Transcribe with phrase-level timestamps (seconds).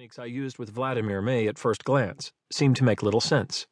[0.00, 3.66] techniques I used with Vladimir may, at first glance, seem to make little sense.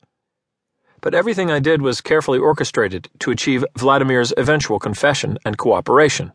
[1.00, 6.32] But everything I did was carefully orchestrated to achieve Vladimir's eventual confession and cooperation.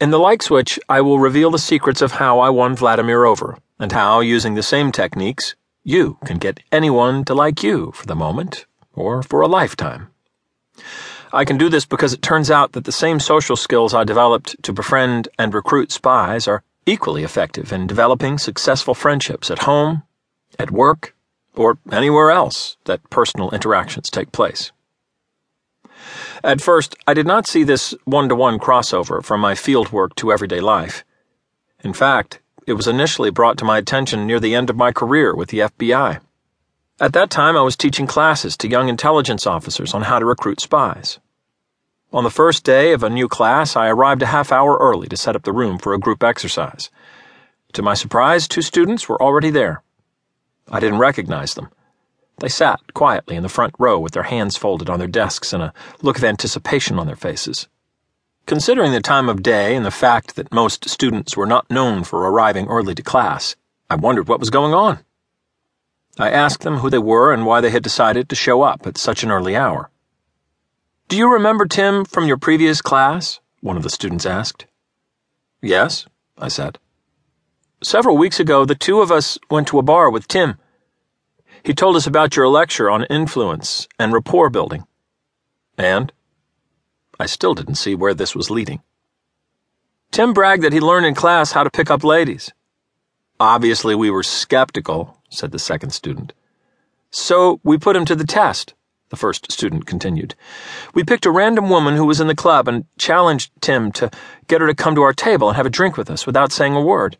[0.00, 3.58] In the like switch, I will reveal the secrets of how I won Vladimir over,
[3.78, 5.54] and how, using the same techniques,
[5.84, 10.08] you can get anyone to like you for the moment, or for a lifetime.
[11.32, 14.60] I can do this because it turns out that the same social skills I developed
[14.64, 20.02] to befriend and recruit spies are equally effective in developing successful friendships at home,
[20.58, 21.14] at work,
[21.54, 24.72] or anywhere else that personal interactions take place.
[26.42, 30.14] At first, I did not see this one to one crossover from my field work
[30.16, 31.04] to everyday life.
[31.84, 35.34] In fact, it was initially brought to my attention near the end of my career
[35.34, 36.20] with the FBI.
[36.98, 40.60] At that time, I was teaching classes to young intelligence officers on how to recruit
[40.60, 41.18] spies.
[42.12, 45.16] On the first day of a new class, I arrived a half hour early to
[45.16, 46.90] set up the room for a group exercise.
[47.74, 49.84] To my surprise, two students were already there.
[50.68, 51.68] I didn't recognize them.
[52.38, 55.62] They sat quietly in the front row with their hands folded on their desks and
[55.62, 57.68] a look of anticipation on their faces.
[58.44, 62.28] Considering the time of day and the fact that most students were not known for
[62.28, 63.54] arriving early to class,
[63.88, 64.98] I wondered what was going on.
[66.18, 68.98] I asked them who they were and why they had decided to show up at
[68.98, 69.89] such an early hour.
[71.10, 73.40] Do you remember Tim from your previous class?
[73.62, 74.66] One of the students asked.
[75.60, 76.06] Yes,
[76.38, 76.78] I said.
[77.82, 80.54] Several weeks ago, the two of us went to a bar with Tim.
[81.64, 84.84] He told us about your lecture on influence and rapport building.
[85.76, 86.12] And?
[87.18, 88.80] I still didn't see where this was leading.
[90.12, 92.52] Tim bragged that he learned in class how to pick up ladies.
[93.40, 96.32] Obviously, we were skeptical, said the second student.
[97.10, 98.74] So we put him to the test
[99.10, 100.34] the first student continued.
[100.94, 104.10] We picked a random woman who was in the club and challenged Tim to
[104.46, 106.74] get her to come to our table and have a drink with us without saying
[106.74, 107.18] a word.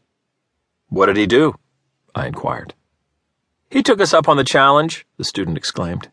[0.89, 1.55] What did he do?
[2.15, 2.75] I inquired.
[3.69, 6.09] He took us up on the challenge, the student exclaimed.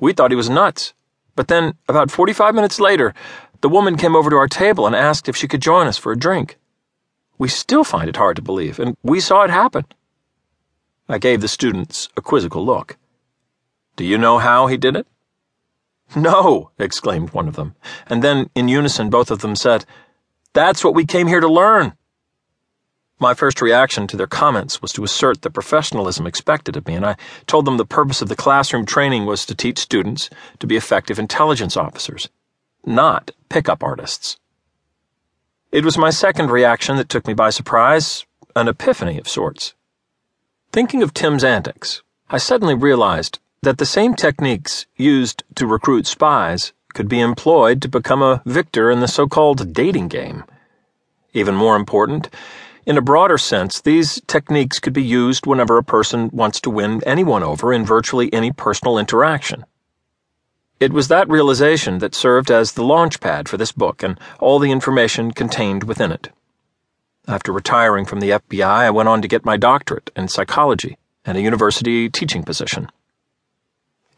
[0.00, 0.94] We thought he was nuts.
[1.34, 3.14] But then, about 45 minutes later,
[3.62, 6.12] the woman came over to our table and asked if she could join us for
[6.12, 6.58] a drink.
[7.38, 9.84] We still find it hard to believe, and we saw it happen.
[11.08, 12.96] I gave the students a quizzical look.
[13.96, 15.06] Do you know how he did it?
[16.14, 17.74] No, exclaimed one of them,
[18.06, 19.86] and then in unison both of them said,
[20.52, 21.94] That's what we came here to learn.
[23.18, 27.06] My first reaction to their comments was to assert the professionalism expected of me, and
[27.06, 30.28] I told them the purpose of the classroom training was to teach students
[30.58, 32.28] to be effective intelligence officers,
[32.84, 34.38] not pickup artists.
[35.70, 39.74] It was my second reaction that took me by surprise, an epiphany of sorts.
[40.72, 46.72] Thinking of Tim's antics, I suddenly realized that the same techniques used to recruit spies
[46.94, 50.42] could be employed to become a victor in the so called dating game.
[51.32, 52.28] Even more important,
[52.84, 57.00] in a broader sense, these techniques could be used whenever a person wants to win
[57.06, 59.64] anyone over in virtually any personal interaction.
[60.80, 64.58] It was that realization that served as the launch pad for this book and all
[64.58, 66.30] the information contained within it.
[67.28, 71.38] After retiring from the FBI, I went on to get my doctorate in psychology and
[71.38, 72.90] a university teaching position.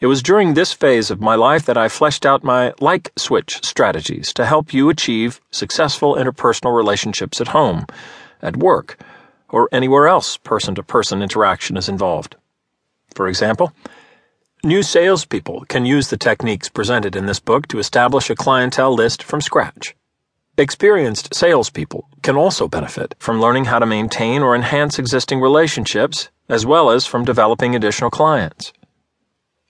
[0.04, 3.64] It was during this phase of my life that I fleshed out my like switch
[3.64, 7.86] strategies to help you achieve successful interpersonal relationships at home,
[8.42, 8.98] at work,
[9.48, 12.36] or anywhere else person to person interaction is involved.
[13.14, 13.72] For example,
[14.62, 19.22] new salespeople can use the techniques presented in this book to establish a clientele list
[19.22, 19.96] from scratch.
[20.58, 26.66] Experienced salespeople can also benefit from learning how to maintain or enhance existing relationships, as
[26.66, 28.70] well as from developing additional clients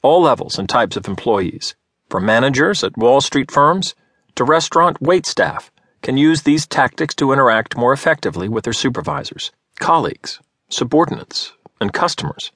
[0.04, 1.75] all levels and types of employees,
[2.10, 3.94] from managers at Wall Street firms
[4.34, 5.72] to restaurant wait staff,
[6.03, 9.50] can use these tactics to interact more effectively with their supervisors,
[9.81, 12.53] colleagues, subordinates, and customers.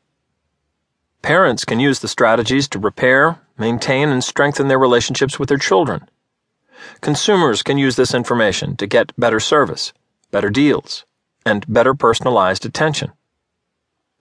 [1.23, 6.07] Parents can use the strategies to repair, maintain, and strengthen their relationships with their children.
[7.01, 9.95] Consumers can use this information to get better service,
[10.31, 11.07] better deals,
[11.47, 13.13] and better personalized attention.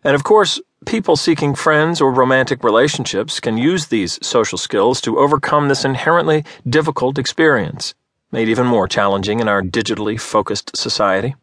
[0.02, 5.20] And of course, people seeking friends or romantic relationships can use these social skills to
[5.20, 7.94] overcome this inherently difficult experience,
[8.32, 11.36] made even more challenging in our digitally focused society.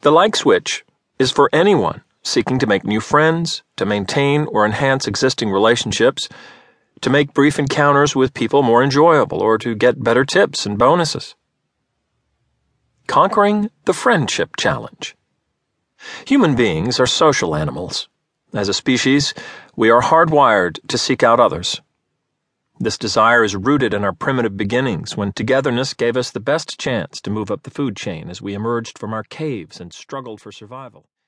[0.00, 0.84] The like switch
[1.18, 6.28] is for anyone seeking to make new friends, to maintain or enhance existing relationships,
[7.00, 11.34] to make brief encounters with people more enjoyable, or to get better tips and bonuses.
[13.08, 15.16] Conquering the Friendship Challenge.
[16.26, 18.08] Human beings are social animals.
[18.54, 19.34] As a species,
[19.76, 21.80] we are hardwired to seek out others.
[22.78, 27.20] This desire is rooted in our primitive beginnings when togetherness gave us the best chance
[27.20, 30.50] to move up the food chain as we emerged from our caves and struggled for
[30.50, 31.06] survival.